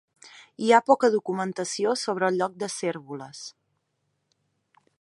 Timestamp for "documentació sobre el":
1.15-2.39